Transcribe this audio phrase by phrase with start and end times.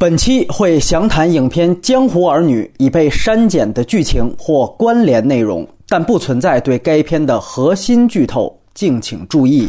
[0.00, 9.68] 本期会详谈影片《江湖儿女》已被删减的剧情或关联内容，但不存在对该片的核心剧透，敬请注意。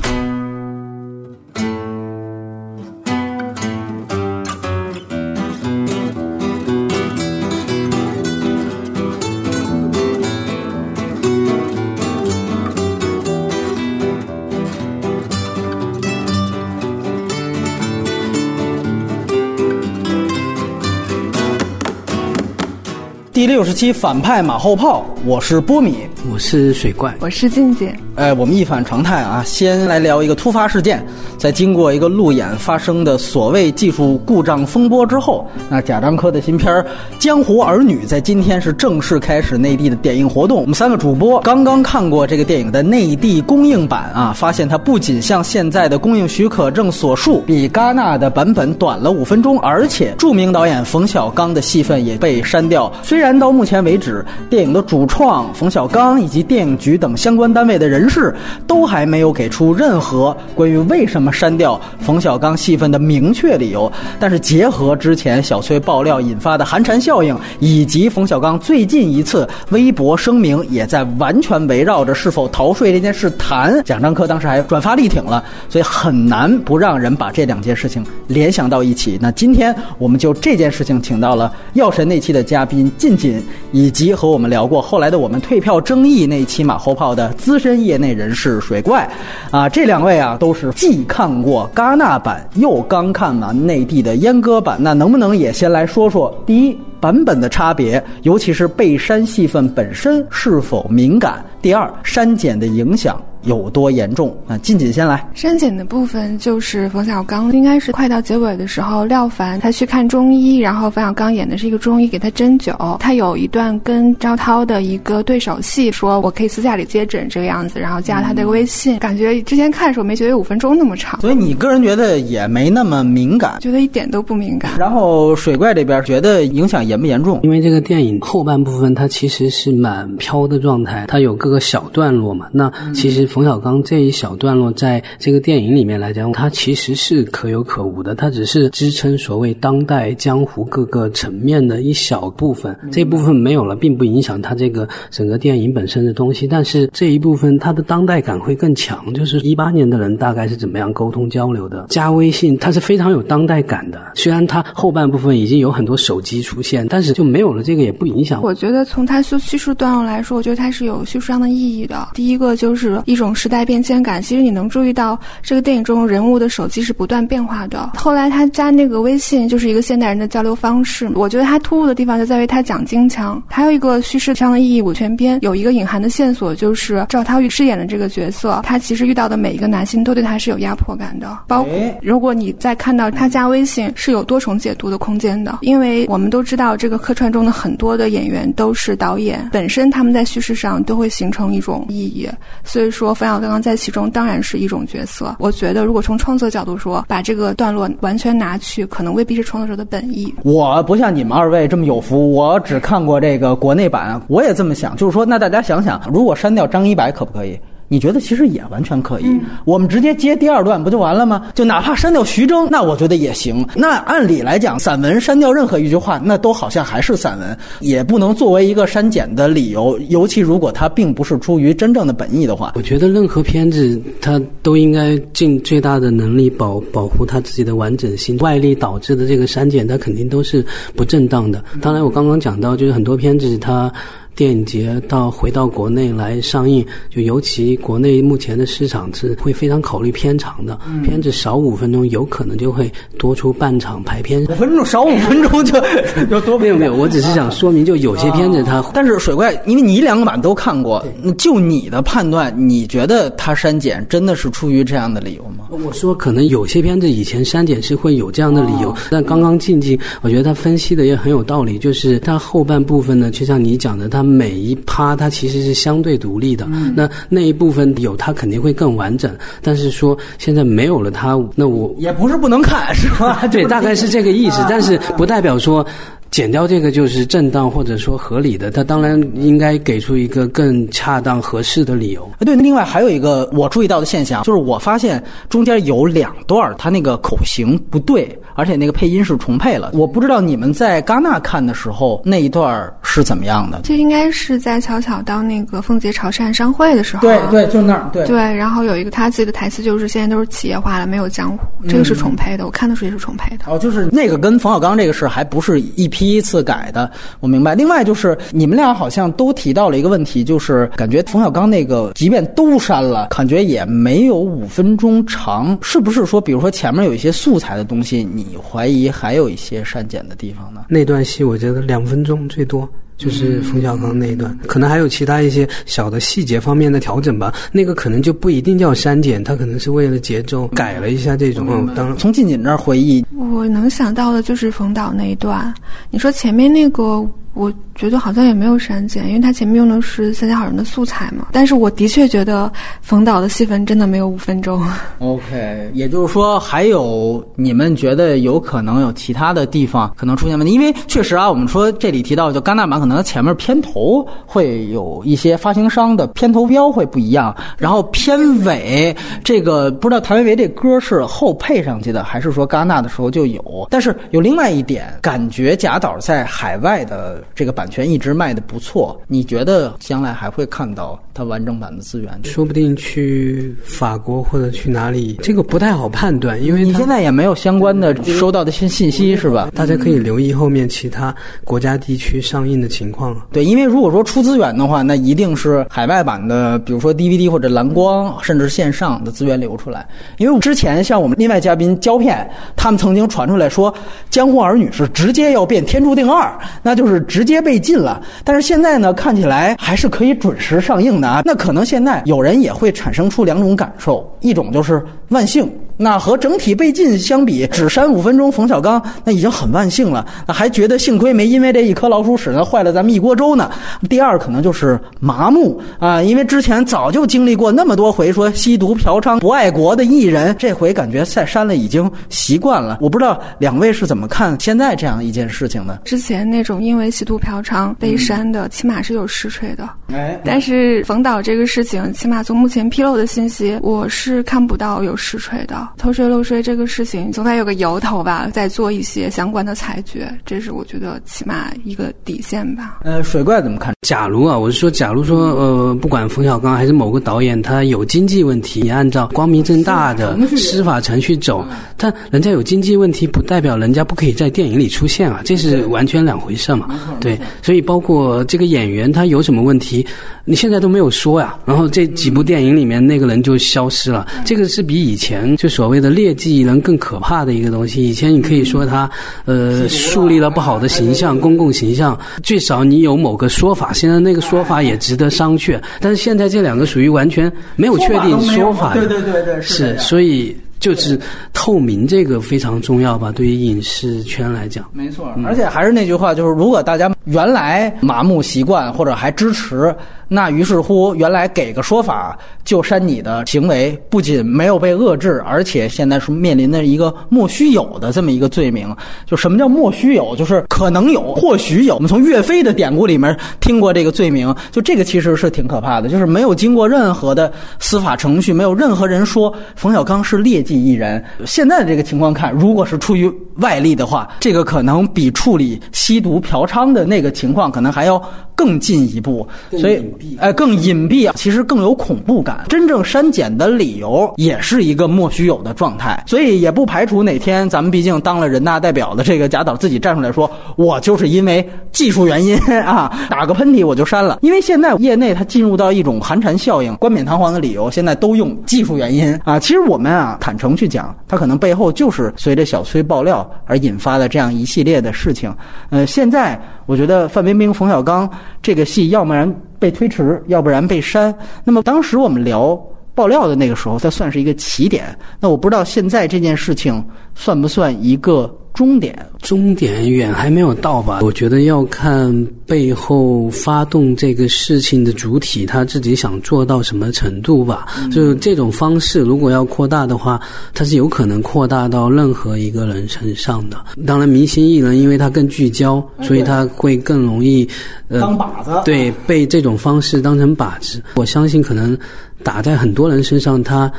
[23.41, 27.91] 第六十期反派马后炮，我是波米，我是水怪，我是静姐。
[28.21, 31.03] 哎，我们一反常态啊，先来聊一个突发事件。
[31.39, 36.71] 在经过一个路演发生的所谓技术故障风波之后，那贾樟柯的新片
[37.17, 40.61] 《江湖儿女》在今天是正式开始内地的点映活动。
[40.61, 52.94] 我们三个主播刚刚看过这个电影的内地公映版啊，发现它不仅像现在的公映许可证所述，比戛纳的版本短了五分钟，而且著名导演冯小刚的戏份也被删掉。
[53.02, 58.36] 虽然到目前为止，电影的主创冯小刚以及电影局等相关单位的人是
[58.67, 79.17] 都还没有给出任何关于为什么删掉冯小刚戏份的明确理由，但是结合之前小崔爆料引发的寒蝉效应，以及冯小刚最近一次微博声明也在完全围绕着是否逃税这件事谈，蒋樟柯当时还转发力挺了，所以很难不让人把这两件事情联想到一起。
[79.22, 89.09] 那今天我们就这件事情请到了药神那期的嘉宾靳锦，以及和我们聊过后来的我们退票争议那期马后炮的资深艺业内人士水怪，
[89.52, 101.44] 啊，这两位啊都是既看过戛纳版，又刚看完内地的阉割版，那能不能也先来说说第一版本的差别，尤其是被删戏份本身是否敏感？
[101.61, 103.22] 第二，删减的影响。
[103.44, 104.36] 有多严重？
[104.47, 105.28] 啊，近景先来。
[105.34, 124.71] 删减的部分就是冯小刚，应该是快到结尾的时候，廖凡他去看中医，然后冯小刚演的是一个中医给他针灸，他有一段跟张涛的一个对手戏，说我可以私下里接诊这个样子，然后加他的微信，感觉之前看的时候没觉得有五分钟那么长，所以你个人觉得也没那么敏感，觉得一点都不敏感。
[124.77, 127.39] 然后水怪这边觉得影响严不严重？
[127.44, 133.31] 因为这个电影后半部分它其实是满飘的状态，它有各个小段落嘛，那其实。
[133.31, 142.78] 冯小刚这一小段落，在这个电影里面来讲，它其实是可有可无的，它只是支撑所谓当代江湖各个层面的一小部分。
[142.91, 146.46] 这部分没有了，并不影响它这个整个电影本身的东西。
[146.46, 151.86] 但是这一部分它的当代感会更强，就是一八年的人大概是怎么样沟通交流的？
[151.88, 154.12] 加微信，它是非常有当代感的。
[154.14, 158.44] 虽然它后半部分已经有很多手机出现，但是就没有了这个也不影响。
[158.44, 162.09] 我觉得从它叙叙述段落来说，我觉得它是有叙述上的意义的。
[162.14, 163.16] 第一个就是一。
[163.21, 167.92] 这种时代变迁感，其实你能注意到这个电影中人物的手机是不断变化的。
[167.96, 171.09] 后来他加那个微信，就是一个现代人的交流方式。
[171.14, 173.42] 我觉得他突兀的地方就在于他讲京腔。
[173.48, 181.38] 还有一个叙事上的意义，五全编有一个隐含的线索，就是赵涛饰演的这个角色，他其实遇到的每一个男性都对他是有压迫感的。
[181.48, 185.59] 包括如果你再看到他加微信，是有多重解读的空间的。
[185.62, 192.28] 因为我们都知道，这个客串中的很多的演员都是导演本身，他们在叙事上都会形成一种意义，
[192.64, 193.11] 所以说。
[193.14, 195.36] 冯小刚在其中当然是一种角色。
[195.40, 200.34] 我觉得，如果从创作角度说，把这个段落完全拿去，可能未必是创作者的本意。
[200.44, 204.96] 我不像你们二位这么有福，我只看过这个国内版，我也这么想。
[204.96, 207.60] 就是说，那大家想想，如果删掉张一白，可不可以？
[207.91, 209.25] 你觉得其实也完全可以，
[209.66, 211.52] 我们直接接第二段不就完了吗？
[211.53, 213.68] 就哪怕删掉徐峥，那我觉得也行。
[213.75, 220.00] 那按理来讲，散文删掉任何一句话，那都好像还是散文，也不能作为一个删减的理由。
[220.07, 228.38] 尤其如果它并不是出于真正的本意的话，我觉得任何片子它都应该尽最大的能力保保护它自己的完整性。
[228.38, 230.66] 外力导致的这个删减，它肯定都是
[230.96, 231.62] 不正当的。
[231.81, 233.91] 当然，我刚刚讲到，就是很多片子它。
[234.34, 244.41] 电影节到回到国内来上映，就尤其国内目前的市场是会非常考虑片长的，片子少五分钟有可能就会多出半场排片。
[244.46, 245.80] 五分钟少五分钟就
[246.29, 248.82] 就多没有没有，我只是想说明，就有些片子它。
[248.94, 251.06] 但是水怪，因为你两个版都看过，
[251.38, 255.66] 就你的判断，你觉得它删减真的是出于这样的理由吗？
[255.70, 264.20] 我说可能有些片子以前删减是会有这样的理由，但刚刚静静，我觉得他分析的也很有道理，就是它后半部分呢，就像你讲的，他。
[264.23, 266.65] 每一趴它其实是相对独立的，
[266.95, 269.35] 那那一部分有它肯定会更完整。
[269.62, 273.45] 但是说现在没有了它，那我也不是不能看，是吧？
[273.51, 274.65] 对，大概是这个意思。
[274.69, 275.85] 但是不代表说。
[276.31, 282.28] 剪掉这个就是正当或者说合理的，他当然应该给出一个更恰当合适的理由。
[282.39, 289.92] 对，另外还有一个我注意到的现象，就是我发现中间有两段他那个口型不对，而且那个配音是重配了。
[289.94, 293.81] 我不知道你们在戛纳看的时候那一段是怎么样的？
[293.83, 298.38] 这应该是在巧巧当那个凤姐潮汕商会的时候，对对，就那儿，对对。
[298.38, 302.66] 然后有一个他自己的台词，就是现在都是企业化了，没有江湖，这个是重配的。
[302.66, 303.66] 我看的时候也是重配的。
[303.68, 306.20] 哦，就是那个跟冯小刚这个事还不是一批。
[306.21, 307.09] 第一次改的，
[307.39, 307.73] 我明白。
[307.73, 315.75] 另外就是你们俩好像都提到了一个问题，就是感觉冯小刚那个，即便都删了，感觉也没有五分钟长。
[315.81, 320.85] 是不是说，比如说前面有一些素材的东西，你怀疑还有一些删减的地方呢？
[320.88, 322.88] 那段戏我觉得两分钟最多。
[323.21, 327.53] 就是冯小刚那一段，可能还有其他一些小的细节方面的调整吧。
[327.71, 331.68] 那个可能就不一定叫删减，他可能是为了节奏改了一下这种。
[331.69, 335.71] 嗯，当然，从静静那儿回忆，我能想到的就是冯导那一段。
[336.09, 337.23] 你说前面那个。
[337.53, 341.48] 我觉得好像也没有删减，因为他前面用的是《三峡好人》的素材嘛。
[341.51, 342.71] 但是我的确觉得
[343.01, 344.81] 冯导的戏份真的没有五分钟。
[345.19, 359.13] OK，也就是说还有你们觉得有可能有其他的地方可能出现问题，因为确实啊，我们说这里提到就戛纳版可能它前面片头会有一些发行商的片头标会不一样，然后片尾
[359.44, 363.88] 这个不知道谭维维这歌是后配上去的，还是说戛纳的时候就有？
[363.89, 367.40] 但是有另外一点，感觉贾导在海外的。
[367.55, 372.31] 这个版权一直卖的不错，你觉得将来还会看到它完整版的资源？
[372.43, 379.69] 说不定去法国或者去哪里，这个不太好判断，因为你现在也没有相关的收到的信信息，是吧？
[379.73, 381.33] 大家可以留意后面其他
[381.63, 383.35] 国家地区上映的情况。
[383.51, 390.07] 对，因为如果说出资源的话，那一定是海外版的，比如说 DVD 或者蓝光，甚至线上的资源流出来。
[390.37, 393.91] 因为之前像我们另外嘉宾胶片，他们曾经传出来说，
[394.29, 396.47] 《江湖儿女》是直接要变《天注定二》，
[396.83, 397.21] 那就是。
[397.31, 401.42] 直接被禁了，但是现在呢，看起来还是可以准时上映的啊。
[401.45, 405.01] 那可能现在有人也会产生出两种感受，一种就是
[405.31, 405.69] 万幸。
[405.98, 410.25] 那和整体被禁相比，只删五分钟，冯小刚那已经很万幸了。
[410.48, 413.69] 那还觉得幸亏没因为这一颗老鼠屎呢坏了咱们一锅粥呢。
[414.10, 422.98] 第二可能就是麻木啊，因为之前早就经历过那么多回说吸毒嫖娼不爱国的艺人，这回感觉再删了已经习惯了。
[423.00, 426.01] 我不知道两位是怎么看现在这样一件事情的？
[426.04, 429.88] 之前那种因为吸毒嫖娼被删的，起码是有实锤的。
[430.12, 435.88] 哎，但是冯导这个事情，起码从目前披露的信息，我是看不到有实锤的。
[435.97, 443.00] 偷税漏税这个事情，总得有个由头吧，再做一些相关的裁决，这是我觉得起码一个底线吧。
[443.03, 443.94] 呃，水怪怎么看？
[444.01, 451.63] 假如啊，我是说，假如说，呃，不管冯小刚还是某个导演，他有经济问题，你按照光明正大的司法程序走，
[451.95, 456.88] 但人家有经济问题，不代表人家不可以在电影里出现啊，这是完全两回事嘛。
[457.19, 460.06] 对，所以包括这个演员他有什么问题，
[460.45, 461.56] 你现在都没有说呀。
[461.65, 468.01] 然后这几部电影里面那个人就消失了，这个是比以前就所谓的劣迹艺人更可怕的一个东西。
[468.01, 469.09] 以前你可以说他，
[469.43, 473.91] 呃，树立了不好的形象，公共形象，最少你有某个说法。
[473.91, 478.93] 现在那个说法也值得商榷，但是现在这两个属于完全没有确定说法。
[478.93, 481.18] 对对对对，是，所以就是
[481.54, 483.31] 透明这个非常重要吧？
[483.31, 485.33] 对于影视圈来讲，没错。
[485.45, 489.95] 而且还是那句话，就是如果大家原来麻木习惯或者还支持。
[490.33, 498.95] 那于是乎，原来给个说法就删你的行为，不仅没有被遏制，而且现在是面临的一个莫须有的这么一个罪名。
[499.25, 500.33] 就什么叫莫须有？
[500.38, 501.95] 就是可能有，或许有。
[501.95, 506.07] 我们从岳飞的典故里面听过这个罪名，就这个其实是挺可怕的。
[506.07, 511.23] 就是没有经过任何的司法程序，没有任何人说冯小刚是劣迹艺人。
[511.45, 518.22] 现在的这个情况看，如果是出于外力的话，这个可能比处理吸毒嫖娼的那个情况可能还要
[518.56, 519.48] 更进一步。
[519.72, 520.01] 所以。
[520.40, 522.66] 哎，更隐蔽啊，其实更有恐怖感。
[522.70, 534.40] 真正删减的理由也是一个莫须有的状态，所以也不排除哪天咱们毕竟当了人大代表的这个贾导自己站出来说，我就是因为技术原因 啊，打个喷嚏我就删了。
[534.42, 539.60] 因为现在业内它进入到一种寒蝉效应，冠冕堂皇的理由现在都用技术原因啊。
[539.60, 545.51] 其实我们啊坦程去讲，它可能背后就是随着小崔爆料而引发的这样一系列的事情。
[545.89, 548.30] 呃，现在我觉得范冰冰、冯小刚
[548.62, 549.51] 这个戏，要不然。
[549.82, 551.34] 被推迟，要不然被删。
[551.63, 552.80] 那么当时我们聊
[553.15, 555.18] 爆料的那个时候，它算是一个起点。
[555.39, 557.03] 那我不知道现在这件事情
[557.36, 559.18] 算不算一个终点？
[559.42, 561.20] 终点远还没有到吧？
[561.24, 562.32] 我觉得要看
[562.66, 567.88] 背后发动这个事情的主体他自己想做到什么程度吧。
[568.12, 570.40] 就这种方式，如果要扩大的话，
[570.74, 573.78] 它是有可能扩大到任何一个人身上的。
[574.06, 577.68] 当然，明星艺人因为他更聚焦，所以他会更容易
[578.08, 581.02] 呃当靶子对，被这种方式当成靶子。
[581.16, 581.98] 我相信可能
[582.44, 583.92] 打在很多人身上，他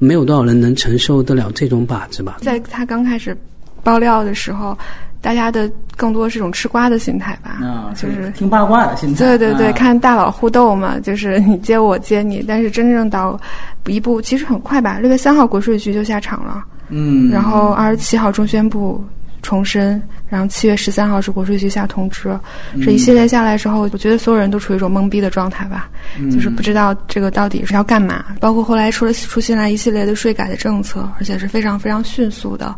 [0.00, 2.38] 没有多少人能承受得了这种靶子吧。
[2.40, 3.36] 在他刚开始
[3.84, 4.76] 爆料的时候，
[5.20, 9.18] 大家的更多是一种吃瓜的心态吧，啊，就是听八卦的心态。
[9.18, 13.38] 对对对，啊看大佬互斗嘛，就是你接我接你，但是真正到
[13.86, 19.04] 一步其实很快吧，六月三号国税局就下场了，嗯，然后二十七号中宣部
[19.42, 22.38] 重申，然后七月十三号是国税局下通知，
[22.84, 25.88] 这一系列下来之后，我觉得所有人都处于一种懵逼的状态吧，
[26.30, 28.24] 就是不知道这个到底是要干嘛。
[28.40, 32.74] 包括后来出了出现了一系列的税改的政策，而且是非常非常迅速的，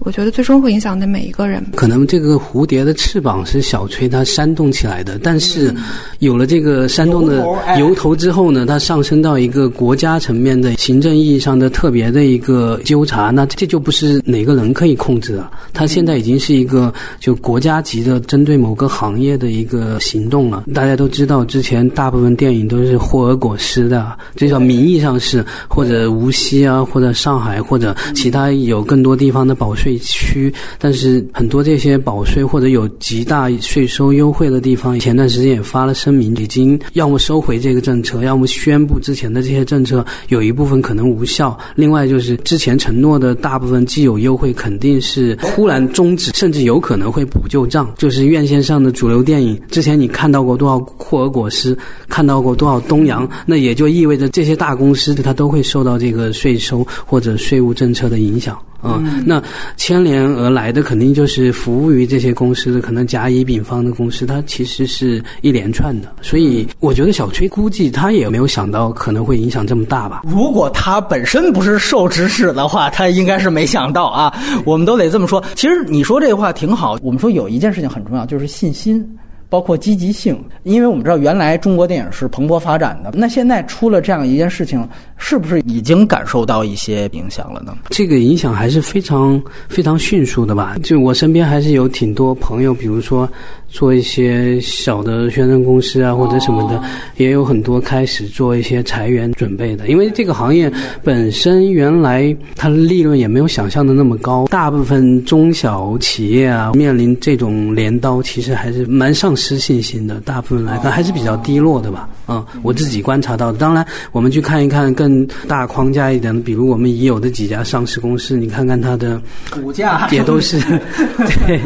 [0.00, 1.64] 我觉得最终会影响的每一个人。
[1.74, 5.74] 可能这个蝴蝶的翅膀是小崔他煽动起来的，但是
[6.20, 20.64] 有了这个煽动的由头哎由头之后呢，它上升到一个国家层面的行政意义上的特别的一个纠察，那这就不是哪个人可以控制的，它现在已经是一个就国家级的针对某个行业的一个行动了。
[20.74, 41.56] 大家都知道，之前大部分电影都是霍尔果斯的，至少名义上是，或者无锡啊，或者上海，或者其他有更多地方的保税区，但是很多这些保税或者有极大税收优惠的地方，前段时间也发了声明，已经要么收回这个政策，要么宣布之前的这些政策有一部分可能无效。
[41.76, 47.94] 另外就是之前承诺的大部分既有优惠肯定是忽然终止，甚至有可能会补旧账。
[47.96, 51.78] 就是院线上的主流电影，之前你看到过多少霍尔果斯，
[52.08, 58.58] 看到过多少东阳，那也就意味着这些大公司它都会受到这个税收或者税务政策的影响。
[58.82, 59.42] 嗯，那
[59.76, 66.08] 牵连而来的肯定就是服务于这些公司的，可能甲乙丙方的公司，它其实是一连串的。
[66.22, 70.22] 所以我觉得小崔估计他也没有想到可能会影响这么大吧。
[70.24, 74.32] 如果他本身不是受指使的话，他应该是没想到啊。
[74.64, 75.42] 我们都得这么说。
[75.54, 76.96] 其实你说这话挺好。
[77.02, 79.04] 我们说有一件事情很重要，就是信心。
[79.48, 84.86] 包括积极性，因为我们知道原来中国电影是蓬勃发展的，那现在出了这样一件事情，
[85.16, 87.76] 是不是已经感受到一些影响了呢？
[87.90, 90.76] 这个影响还是非常非常迅速的吧？
[90.82, 93.28] 就我身边还是有挺多朋友，比如说
[93.68, 96.82] 做一些小的宣传公司啊，或者什么的，
[97.16, 99.88] 也有很多开始做一些裁员准备的。
[99.88, 100.72] 因为这个行业
[101.02, 110.20] 本身原来它的利润也没有想象的那么高，大部分中小企业啊面临这种镰刀，其实还是蛮丧失信心的。
[110.20, 112.08] 大部分来看还是比较低落的吧。
[112.26, 113.58] 嗯，我自己观察到的。
[113.58, 119.20] 当然，我们去看一看更大框架一点的，比如我们已有的几家上市公司，你看看它的
[119.50, 120.58] 股价也都是，
[121.46, 121.60] 对，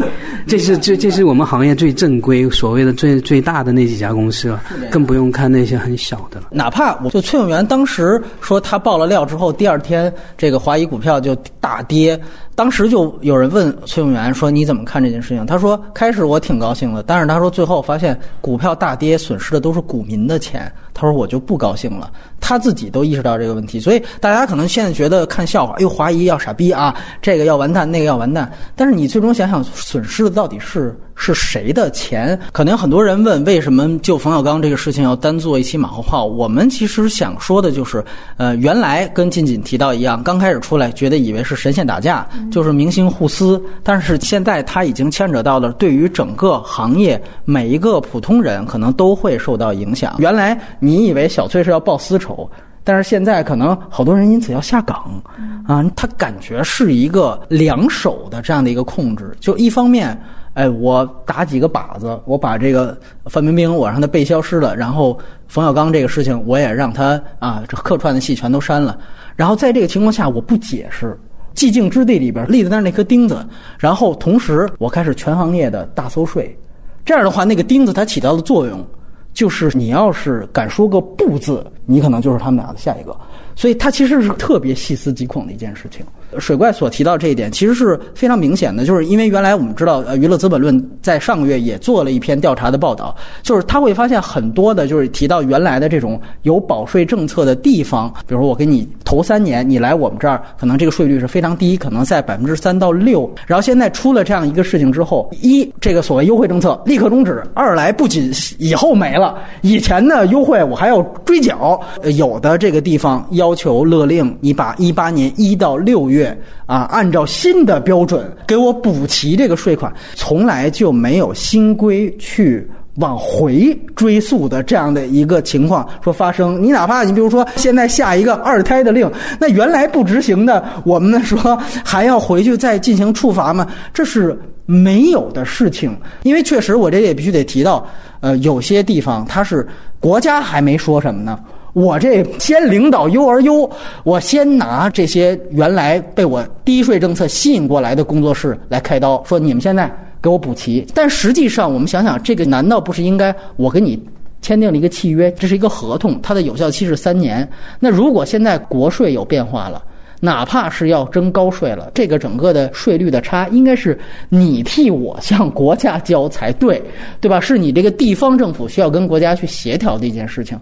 [0.47, 6.49] 这是这这是我们行业最正规、所谓的最最大的那几家公司了，更不用看那些很小的了。
[6.51, 12.19] 哪怕我就崔永元当时说他爆了料之后，第二天这个华谊股票就大跌，
[12.55, 15.45] 当时就有人问崔永元说你怎么看这件事情？
[15.47, 22.11] 他说开始我挺高兴的，但是他说最后发现股票大跌，损失的都是股民的钱，他说我就不高兴了。
[22.41, 30.99] 他自己都意识到这个问题，所以大家可能现在觉得看笑话，哎呦华谊要傻逼啊，这个要完蛋，那个要完蛋，但是你最终想想损失的到底是。
[31.15, 32.37] 是谁的钱？
[32.53, 36.25] 可能很多人问，为什么就冯小刚这个事情要单做一期马后炮？
[36.25, 38.03] 我们其实想说的就是，
[38.39, 50.17] 呃，原来跟近锦提到一样，刚开始出来觉得以为是神仙打架，就是明星互撕，但是现在他已经牵扯到了对于整个行业每一个普通人可能都会受到影响。
[50.19, 52.51] 原来你以为小崔是要报私仇。
[52.85, 55.23] 但是现在可能好多人因此要下岗，
[55.69, 59.33] 啊，他感觉是一个两手的这样的一个控制。
[59.39, 60.21] 就一方面，
[60.55, 68.99] 哎，我打几个靶子，我把这个范冰冰我让他被消失了，然后冯小刚这个事情我也让他啊，这客串的戏全都删了。
[69.37, 71.17] 然后在这个情况下，我不解释，
[71.55, 73.47] 寂静之地里边立在那儿那颗钉子，
[73.79, 76.59] 然后同时我开始全行业的大搜税，
[77.05, 78.85] 这样的话，那个钉子它起到的作用。
[79.33, 83.17] 就是你要是敢说个不字，你可能就是他们俩的下一个，
[83.57, 86.05] 所以他其实是特别细思极恐的一件事情。
[86.39, 111.81] 水怪所提到这一点，其实是非常明显的，就是因为原来我们知道，呃，娱乐资本论在上个月也做了一篇调查的报道，就是他会发现很多的，就是提到原来的这种有保税政策的地方，比如说我给你头三年，你来我们这儿，可能这个税率是非常低，可能在百分之三到六，然后现在出了这样一个事情之后，一这个所谓优惠政策立刻终止，二来不仅以后没了，以前的优惠我还要追缴，
[112.17, 116.22] 有的这个地方要求勒令你把一八年一到六月。
[116.23, 122.67] 月啊，按照新的标准给我补齐这个税款，从来就没有新规去。
[122.97, 129.11] 往回追溯的这样的一个情况说发生，你哪怕你比如说现在下一个二胎的令，
[129.41, 133.67] 那原来不执行的，我们说 还要回去再进行处罚吗？
[133.95, 135.97] 这是没有的事情。
[136.23, 137.89] 因为确实我这也必须得提到，
[138.21, 139.67] 呃，有些地方它是
[139.99, 141.41] 国家还没说什么呢，
[141.73, 143.71] 我这先领导优而优，
[144.05, 149.91] 我先拿这些原来被我低税政策吸引过来的工作室来开刀，说你们现在。
[150.23, 154.01] 给我补齐，但实际上我们想想，这个难道不是应该我跟你
[154.41, 157.49] 签订了一个契约，这是一个合同，它的有效期是三年。
[157.81, 159.83] 那如果现在国税有变化了，
[160.21, 163.99] 哪怕是要征高税了，这个整个的税率的差，应该是
[164.29, 166.81] 你替我向国家交才对，
[167.21, 167.41] 对吧？
[167.41, 170.57] 是你这个地方政府需要跟国家去协调的一件事情。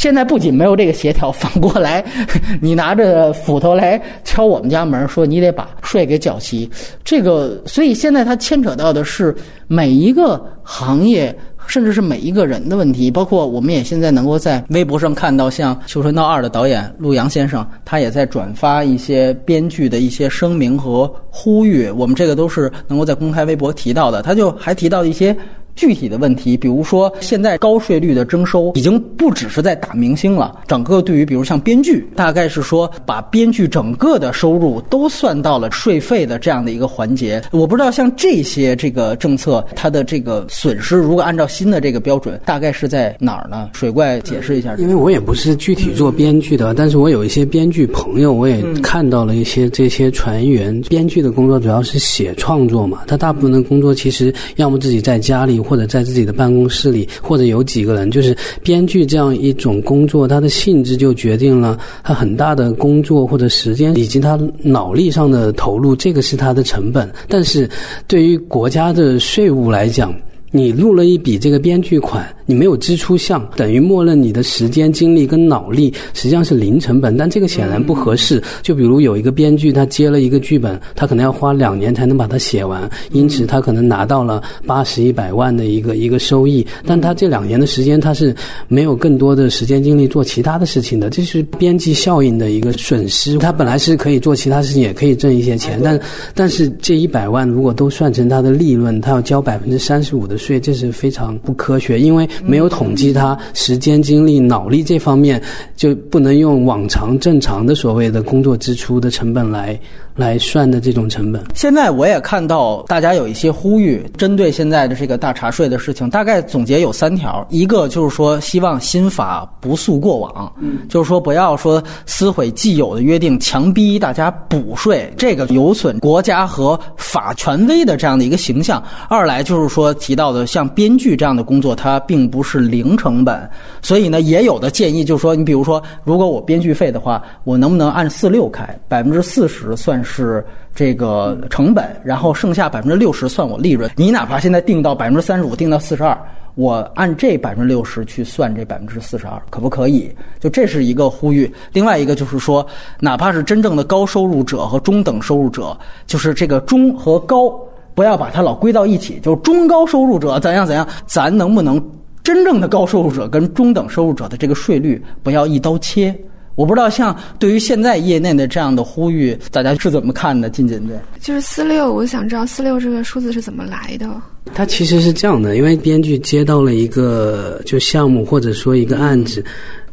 [0.00, 2.02] 现在不仅没有这个协调，反过来，
[2.58, 6.66] 你拿着斧头来敲我们家门，说你得把税给缴齐。
[7.04, 13.10] 这个，所以现在它牵扯到的是每一个行业，甚至是每一个人的问题。
[13.10, 21.90] 包括我们也现在能够在微博上看到，像《绣春刀二》的导演陆阳先生，他也在转发一些编剧的一些声明和呼吁。
[21.90, 24.22] 我们这个都是能够在公开微博提到的。
[24.22, 25.36] 他就还提到一些。
[25.74, 37.42] 具体的问题，比如说现在高税率的征收已经不只是在打明星了，整个对于比如像编剧，大概是说把编剧整个的收入都算到了税费的这样的一个环节。
[37.50, 43.70] 我不知道像这些这个政策，它的这个损失，如果按照新的这个标准，大概是在哪儿呢？
[43.72, 44.74] 水怪解释一下。
[44.76, 50.78] 因为我也不是具体做编剧的，但是我有一些编剧朋友，我也看到了一些这些船员。
[50.82, 55.58] 编剧的工作主要是写创作嘛，他大部分的工作其实要么自己在家里。
[55.70, 67.08] 或者在自己的办公室里，或者有几个人，就是编剧这样一种工作，它的性质就决定了他很大的工作或者时间以及他脑力上的投入，这个是他的成本。
[67.28, 67.70] 但是
[68.08, 70.12] 对于国家的税务来讲，
[70.50, 72.26] 你入了一笔这个编剧款。
[72.50, 78.42] 你没有支出项，等于默认你的时间、精力跟脑力实际上是零成本，但这个显然不合适。
[78.60, 88.34] 就比如有一个编剧，他接了一个剧本，他可能要花两年才能把它写完，因此他可能拿到了八十一百万的一个一个收益，但他这两年的时间他是
[88.66, 93.38] 没有更多的时间精力做其他的事情的，这是边际效应的一个损失。
[93.38, 96.00] 他本来是可以做其他事情，也可以挣一些钱，但
[96.34, 102.28] 但是这一百万如果都算成他的利润，他要交百分之三十五的税，这是非常不科学，因为。
[102.44, 105.42] 没有统计他时间、精力、脑力这方面，
[105.76, 109.78] 就不能用往常正常的所谓的工作支出的成本来。
[110.16, 111.42] 来算的这种成本。
[111.54, 128.82] 现在我也看到大家有一些呼吁，针对现在的这个大茶税的事情，大概总结有三条：一个就是说，希望新法不溯过往，嗯，就是说不要说撕毁既有的约定，强逼大家补税，这个有损国家和法权威的这样的一个形象。
[129.08, 133.50] 二来就是说提到的像编剧这样的工作，它并不是零成本，
[133.82, 140.44] 所以呢，也有的建议就是说，你比如说，如果我编剧费的话，我能不能按四六开，百分之四十算是。
[140.72, 143.90] 这个成本，然后剩下百分之六十算我利润。
[143.96, 146.16] 你哪怕现在定到百分之三十五，定到四十二，
[146.54, 150.08] 我按这百分之六十去算这百分之四十二，可不可以？
[150.38, 151.52] 就这是一个呼吁。
[151.72, 152.64] 另外一个就是说，
[153.00, 157.52] 哪怕是真正的高收入者和中等收入者，就是这个中和高，
[157.92, 159.18] 不要把它老归到一起。
[159.20, 161.84] 就是中高收入者怎样怎样，咱能不能
[162.22, 166.14] 真正的高收入者跟中等收入者的这个税率不要一刀切？
[166.56, 170.50] 我不知道，像对于现在业内的这样的呼吁，大家是怎么看的？
[170.50, 174.06] 金锦对，就是四六，我想知道四六这个数字是怎么来的。
[174.52, 179.42] 它其实是这样的，因为编剧接到了一个就项目或者说一个案子。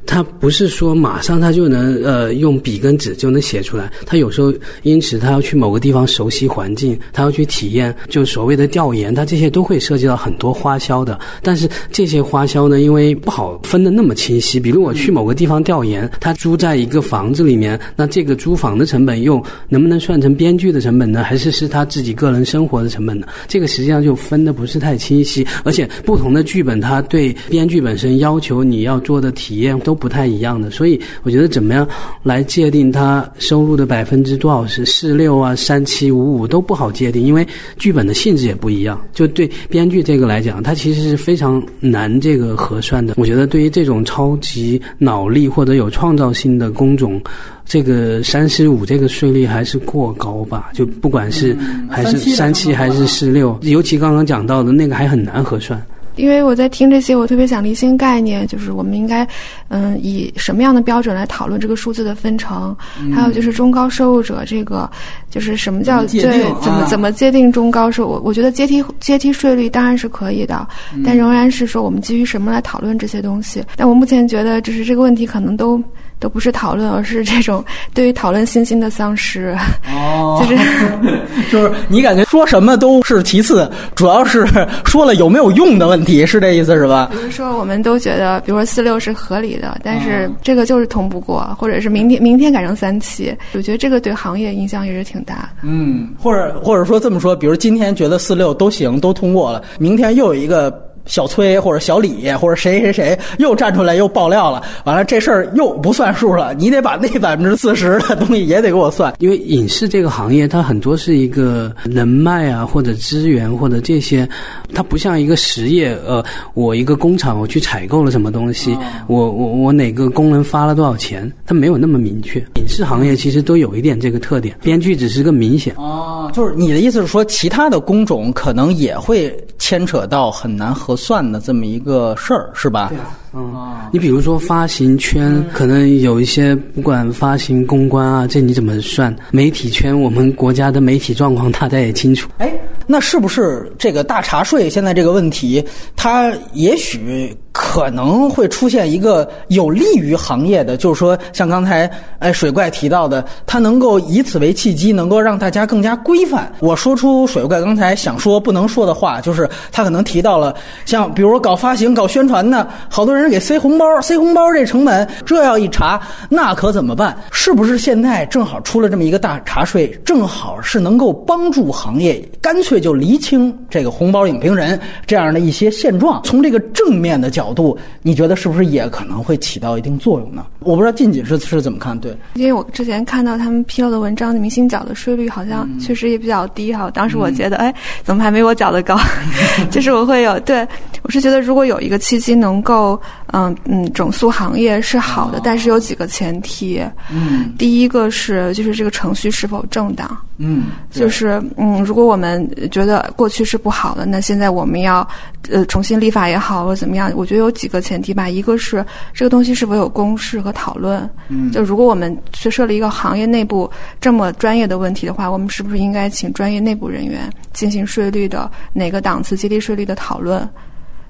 [0.07, 4.51] 他不是说马上他就能呃用笔跟纸就能写出来，他有时候
[4.83, 11.19] 因此他要去某个地方熟悉环境，他要去体验，就所谓的调研，他这些都会涉及到很多花销的。
[11.43, 14.59] 但是这些花销呢，因为不好分的那么清晰。
[14.59, 21.21] 比如我去某个地方调研，他租在一个房子里面，那这个租房的成本又能不能算成编剧的成本呢？
[21.21, 23.27] 还是是他自己个人生活的成本呢？
[23.45, 25.45] 这个实际上就分的不是太清晰。
[25.65, 29.96] 而且不同的剧本，他对编剧本身要求你要做的体验都。
[29.97, 31.85] 不太一样的，所以我觉得怎么样
[32.23, 37.45] 来界定他收入的百分之多少是四六啊、三七五五都不好界定，因为
[37.77, 39.01] 剧本的性质也不一样。
[39.13, 43.15] 就对编剧这个来讲，它其实是非常难这个核算的。
[43.17, 47.19] 我觉得对于这种超级脑力或者有创造性的工种，
[47.65, 50.69] 这个三十五这个税率还是过高吧？
[50.73, 51.57] 就不管是
[51.89, 55.81] 还是三七还是四六，尤其刚刚讲到的那个还很难核算。
[56.17, 59.25] 因为我在听这些，我特别想理清概念，就是我们应该，
[59.69, 62.75] 嗯，以什么样的标准来讨论这个数字的分成？
[63.13, 64.89] 还有就是中高收入者这个，
[65.29, 68.07] 就是什么叫对怎么怎么界定中高收？
[68.07, 70.67] 我我觉得阶梯阶梯税率当然是可以的，
[71.05, 73.63] 但仍然是说我们基于什么来讨论这些东西？
[73.75, 75.81] 但我目前觉得，就是这个问题可能都。
[76.19, 79.55] 都不是讨论，而是这种对于讨论信心的丧失。
[79.93, 80.63] 哦，就是
[81.51, 84.45] 就是你感觉说什么都是其次，主要是
[84.85, 87.09] 说了有没有用的问题，是这意思是吧？
[87.11, 95.49] 比如说，我们都觉得，比如说四六是合理的，但是这个就是通不过，或者是明天明天改成三七，我觉得这个对行业影响也是挺大的。
[95.63, 100.85] 嗯，或者或者说这么说，比如今天觉得四六都行，都通过了，明天又有一个。
[101.07, 109.13] 小崔或者小李或者谁谁谁又站出来又爆料了，完了这事儿又不算数了，你得把那百分之四十的东西也得给我算。
[109.19, 114.27] 因为影视这个行业，它很多是一个人脉啊，或者资源或者这些，
[114.73, 115.97] 它不像一个实业。
[116.05, 122.39] 呃，我一个工厂我去采购了什么东西，我我我哪个工人发了多少钱，它没有那么明确。
[122.55, 125.73] 影视行业其实都有一点这个特点，编剧只是个明显。
[125.77, 129.35] 哦，就是你的意思是说，其他的工种可能也会
[129.67, 130.95] 牵扯到很难核。
[130.95, 132.87] 算的这么一个事儿是吧？
[132.87, 139.13] 对啊，嗯，你比如说发行圈，可能有一些不管发行公关啊，这你怎么算？
[139.29, 142.29] 媒体圈，我们国家的媒体状况大家也清楚。
[142.37, 142.49] 哎，
[142.85, 145.61] 那是不是这个大茶税现在这个问题，
[145.97, 147.35] 它也许？
[147.59, 151.89] 可能会出现一个有利于行业的，就是说，像刚才
[152.19, 156.53] 哎水怪提到的，它能够以此为契机，能够让大家更加规范。
[156.59, 160.53] 我说出水怪刚才想说不能说的话，就是他可能提到了，
[160.85, 167.17] 像比如搞发行、搞宣传的，好多人给塞红包，塞红包这成本，这要一查，那可怎么办？
[167.31, 177.46] 是不是现在正好出了这么一个大茶税，正好是能够帮助行业，干脆就厘清这个红包影评人这样的一些现状，从这个正面的角。
[177.47, 180.45] 角度，你觉得是不是也可能会起到一定作用呢？
[180.59, 181.97] 我不知道近景是是怎么看。
[181.97, 186.91] 对，因为我之前看到他们披露的文章，明星缴的税率好像确实也比较低哈。
[186.91, 188.97] 当时我觉得，哎，怎么还没我缴的高？
[189.71, 190.67] 就是我会有，对
[191.03, 192.99] 我是觉得，如果有一个契机能够，
[193.33, 196.81] 嗯嗯，整肃行业是好的，但是有几个前提。
[197.11, 200.17] 嗯，第一个是就是这个程序是否正当。
[200.37, 205.07] 嗯，就是嗯，如果我们觉得过去是不好的，那现在我们要
[205.49, 208.29] 呃重新立法也好，或者怎么样，我觉得有几个前提吧。
[208.29, 211.09] 一个是这个东西是否有公示和讨论。
[211.27, 220.47] 嗯，就如果我们去设立一个行业内部这么专业的问题的话，我们是不是应该请专业内部人员进行税率的哪个档次激励税率的讨论？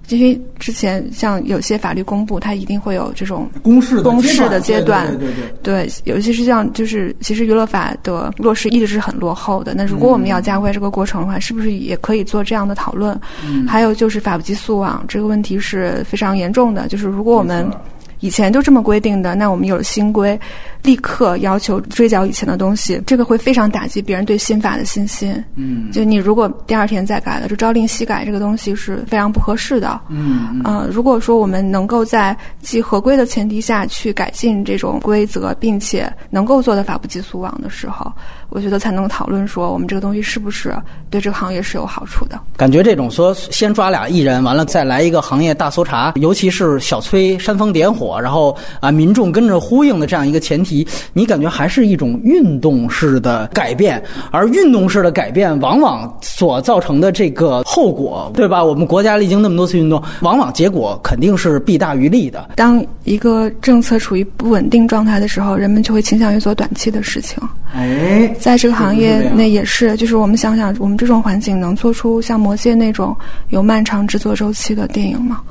[0.10, 5.30] 因为之前像有些法律公布，它一定会有这种公示公示的阶段，对对
[5.62, 9.74] 对，对，尤其是像就是其实娱乐法的落实一直是很落后的。
[9.74, 13.20] 那如果我们要加快这个过程的话，是不是也可以做这样的讨论？
[13.68, 17.70] 还有就是法不及诉网这个问题是非常严重的，就是如果我们。
[18.20, 20.40] 以前就这么规定的，那我们有了新规，
[20.82, 25.44] 立刻要求追缴以前的东西，这个会非常打击别人对新法的信心。
[25.56, 30.00] 嗯，就你如果第二天再改了，就朝令夕改，这个东西是非常不合适的。
[30.10, 38.12] 嗯嗯，如果说我们能够在既合规的前提下去改进这种规则，并且能够做的法不及诉网的时候。
[38.50, 40.74] 我觉得才能讨论说我们这个东西是不是
[41.10, 42.40] 对这个行业是有好处的。
[42.56, 58.64] 感觉这种说先抓俩艺人，完了再来一个行业大搜查，尤其是小崔煽风点火，然后啊民众跟着呼应的这样一个前提，你感觉还是一种运动式的改变，而运动式的改变往往所造成的这个后果，对吧？
[58.64, 62.50] 我们国家历经那么多次运动，往往结果肯定是弊大于利的。
[62.56, 67.42] 当一个政策处于不稳定状态的时候，人们就会倾向于做短期的事情。
[67.74, 68.34] 哎。
[68.40, 73.16] 在这个行业内也是，就是我们想想，我们这种环境能做出像《魔戒》那种
[73.50, 75.42] 有漫长制作周期的电影吗？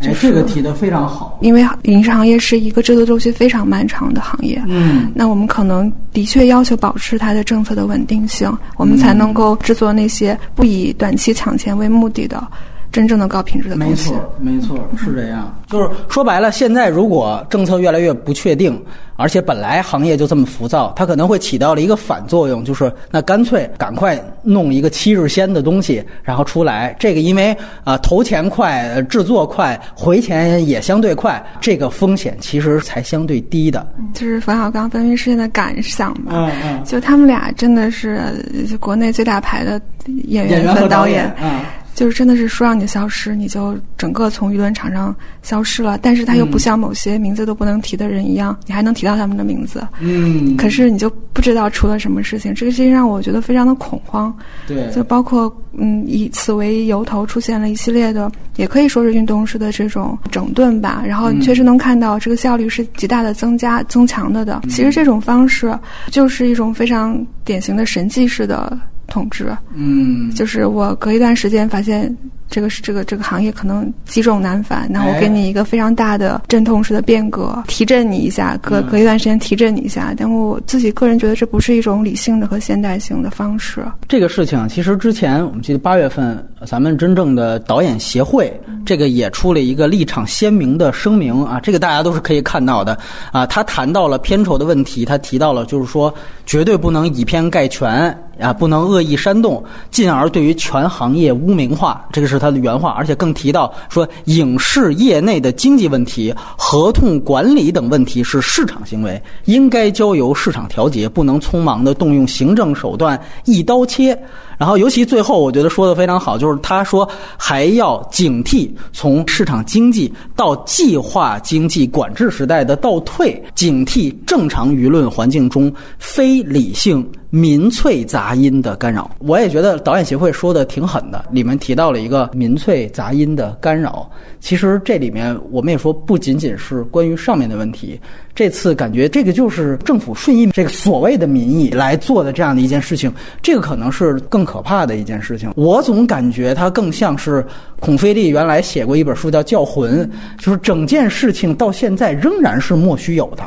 [0.00, 1.38] 这个提的非常好。
[1.40, 4.62] 因为影视行业是一个制作周期非常漫长的行业。
[4.66, 12.46] 嗯，那我们可能的确要求保持它的政策的稳定性，我们才能够制作那些不以短期抢钱为目的的。
[12.94, 15.52] 真正的高品质的东西，没错，没错，是这样。
[15.66, 18.80] 就是说白了，现在如果政策越来越不确定，
[19.16, 26.94] 而且本来行业就这么浮躁，它可能会起到了一个反作用，就是那干脆赶快弄一个七日鲜的东西，然后出来。
[26.96, 33.84] 这个因为啊投钱快，制作快，回钱也相对快，这个风险其实才相对低的。
[34.12, 36.30] 就是冯小刚分别事件的感想吧。
[36.32, 36.84] 嗯嗯。
[36.84, 38.32] 就他们俩真的是
[38.78, 39.80] 国内最大牌的
[40.28, 41.34] 演员和导演。
[41.42, 41.60] 嗯。
[41.94, 45.96] 就是真的是说让你消失，你就整个从舆论场上消失了。
[45.96, 49.86] 但是他又不像某些名字都不能提的人一样，你还能提到他们的名字。
[50.00, 54.34] 嗯，可是你就不知道出了什么事情，这个事情让我觉得非常的恐慌。
[54.66, 61.02] 对，就包括嗯，以此为由头出现了一系列的，也可以说是运动式的这种整顿吧。
[61.06, 64.60] 然后确实能看到这个效率是极大的增加、增强的的。
[64.68, 65.72] 其实这种方式
[66.10, 68.76] 就是一种非常典型的神迹式的。
[69.06, 72.14] 统治，嗯，就是我隔一段时间发现
[72.54, 80.14] 这个是这个这个行业可能积重难返，那我给你一个非常大的阵痛式的变革，提振你一下，隔隔一段时间提振你一下。
[80.16, 83.84] 但我自己个人觉得这不是一种理性的和现代性的方式。
[84.06, 88.52] 这个事情其实之前我们记得八月份，咱们真正的导演协会
[88.86, 92.96] 这个也出了一个立场鲜明的声明啊，这个大家都是可以看到的
[93.32, 93.44] 啊。
[93.44, 96.14] 他谈到了片酬的问题，他提到了就是说
[96.46, 98.16] 绝对不能以偏概全。
[98.40, 99.62] 啊，不能恶意煽动，
[99.92, 102.90] 进而对于全行业污名化，这个是他的原话。
[102.90, 114.16] 而且更提到说，影视业内的经济问题、合同管理等问题是市场行为，应该交由市场调节，不能匆忙的动用行政手段一刀切。
[114.56, 129.10] 然后，尤其最后，我觉得说的非常好，就是他说还要警惕从市场经济到计划经济管制时代的倒退，警惕正常舆论环境中非理性民粹杂音的干扰。
[129.18, 134.08] 我也觉得导演协会说的挺狠的，里面提到了一个民粹杂音的干扰。
[134.38, 138.00] 其实这里面我们也说，不仅仅是关于上面的问题。
[138.36, 145.52] 这次感觉这个就是政府顺应这个所谓的民意来做的这样的一件事情，这个可能是更可怕的一件事情。
[145.56, 147.44] 我总感觉它更像是
[147.80, 153.42] 孔飞利原来写过一本书叫《教魂》，就是整件事情到现在仍然是莫须有的。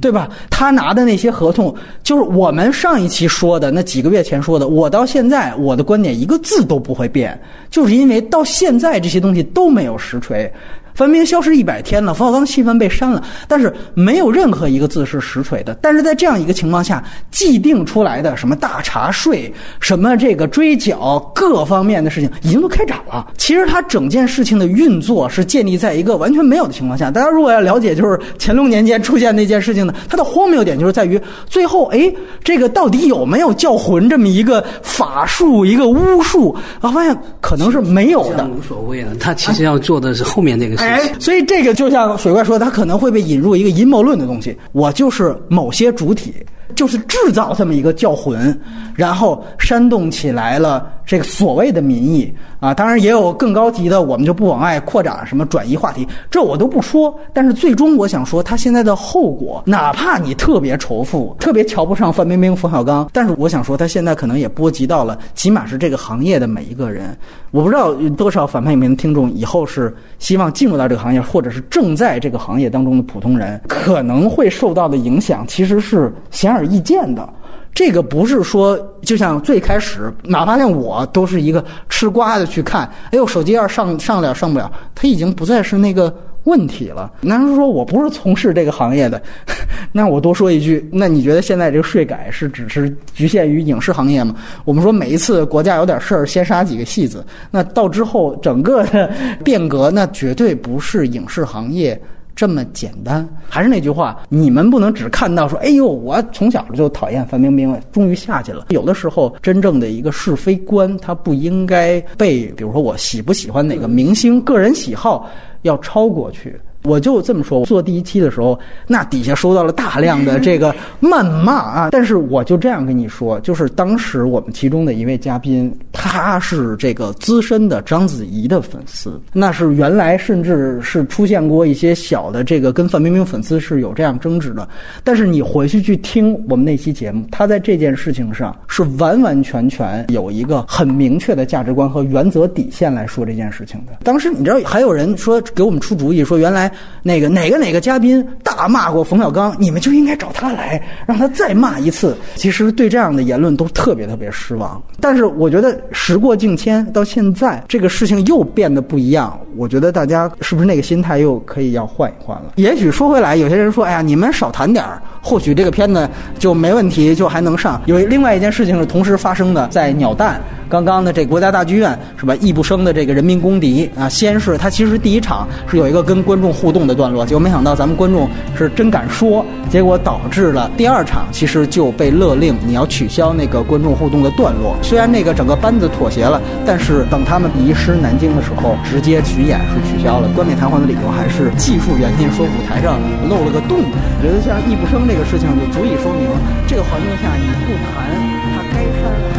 [0.00, 0.28] 对吧？
[0.50, 4.68] 他拿的那些合同，就是我们上一期说的那几个月前说的。
[4.68, 7.38] 我到现在我的观点一个字都不会变，
[7.70, 10.50] 就是因为到现在这些东西都没有实锤。
[10.98, 15.72] 分明消失一百天了，冯小刚戏份被删了，但是没有任何一个字是实锤的。
[15.80, 23.24] 但是在这样一个情况下，既定出来的什么大茶税、什么这个追缴各方面的事情，已经都开展了。
[23.36, 27.12] 其实他整件事情的运作是建立在一个完全没有的情况下。
[27.12, 36.56] 大家如果要了解，就是乾隆年间出现那件事情呢，它的荒谬点就是在于最后，哎，这个到底有没有叫魂这么一个法术、一个巫术？
[36.80, 39.14] 啊，发现可能是没有的，无所谓了。
[39.20, 40.87] 他其实要做的是后面这个事。
[40.88, 44.56] 哎，所以这个就像水怪说，他可能会被引入一个阴谋论的东西。
[44.72, 46.34] 我就是某些主体。
[46.74, 48.54] 就是制造这么一个教魂，
[48.94, 57.14] 然后煽动起来了这个所谓的民意啊，当然也有更高级的，我们就不往外扩展，什么转移话题，这我都不说。
[57.32, 67.16] 但是最终我想说，他现在的后果，哪怕你特别仇富、特别瞧不上范冰冰、冯小刚，但是我想说，他现在可能也波及到了，起码是这个行业的每一个人。
[67.52, 77.28] 我不知道有多少反派影评的听众以后是希望进入到这个行业，或者是正在这个行业当中的普通人，可能会受到的影响，其实是显而易见的。
[77.74, 86.14] 这个不是说，就像最开始，哪怕像我都是一个吃瓜的去看，哎呦，手机要上上了上不了，它已经不再是那个。
[86.44, 87.12] 问题了。
[87.20, 89.20] 男生说：“我不是从事这个行业的。
[89.92, 94.34] ”那我多说一句，那你觉得现在这个税改是只是局限于影视行业吗？
[94.64, 99.10] 我们说每一次国家有点事儿，先杀几个戏子，那到之后整个的
[99.44, 102.00] 变革，那绝对不是影视行业。
[102.38, 108.66] 这么简单，还是那句话，你们不能只看到说，哎呦，我从小就讨厌范冰冰了，终于下去了。
[108.68, 115.28] 有的时候，真正的一个是非观，它不应该被，比如说我喜不喜欢哪个明星，个人喜好
[115.62, 116.56] 要超过去。
[116.88, 121.88] 我就这么说，我做第一期的时候，那底下收到了大量的 这个谩骂啊。
[121.92, 134.66] 但是我就这样跟你说，就是当时我们其中的一位嘉宾，他是这个资深的章子怡的粉丝，那是原来甚至是出现过一些小的这个跟范冰冰粉丝是有这样争执的。
[135.04, 143.92] 但是你回去去听我们那期节目，他在这件事情上是完完全全有一个很明确的价值观和原则底线来说这件事情的。
[144.04, 146.72] 当时你知道还有人说给我们出主意说原来。
[147.02, 152.16] 那个哪个哪个嘉宾大骂过冯小刚，你们就应该找他来，让他再骂一次。
[152.34, 154.82] 其实对这样的言论都特别特别失望。
[155.00, 159.38] 但是我觉得时过境迁，到现在这个事情又变得不一样。
[159.56, 162.52] 我觉得大家是不是那个心态又可以要换一换了？
[162.56, 167.80] 也许说回来，有些人说，哎呀，你们少谈点儿，或许这个片子就没问题，就还能上。
[167.86, 170.40] 有另外一件事情是同时发生的，在鸟蛋。
[170.68, 172.36] 刚刚的这国家大剧院是吧？
[172.42, 176.48] 易不生的这个人民公敌啊，先是他其实第一场是有一个跟观众。
[176.58, 184.76] 互动的段落，结果没想到咱们观众是真敢说，结果导致了第二场其实就被勒令你要取消那个观众互动的段落。
[184.82, 190.28] 虽然那个整个班子妥协了，但是等他们移师南京的时候，直接巡演是取消了。
[190.34, 193.78] 冠冕堂皇的理由还是技术原因，说舞台上漏了个洞。
[193.78, 196.26] 我觉得像易卜生这个事情就足以说明，
[196.66, 198.10] 这个环境下你不谈，
[198.56, 199.37] 他该删。